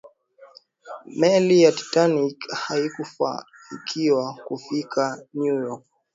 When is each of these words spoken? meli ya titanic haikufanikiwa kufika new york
meli 1.19 1.61
ya 1.61 1.71
titanic 1.71 2.39
haikufanikiwa 2.63 4.33
kufika 4.47 5.03
new 5.33 5.57
york 5.65 5.85